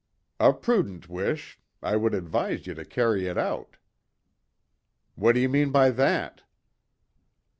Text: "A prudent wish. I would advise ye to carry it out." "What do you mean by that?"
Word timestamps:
"A 0.39 0.51
prudent 0.51 1.09
wish. 1.09 1.59
I 1.83 1.95
would 1.95 2.15
advise 2.15 2.65
ye 2.65 2.73
to 2.73 2.83
carry 2.83 3.27
it 3.27 3.37
out." 3.37 3.77
"What 5.13 5.33
do 5.33 5.39
you 5.39 5.47
mean 5.49 5.69
by 5.71 5.91
that?" 5.91 6.41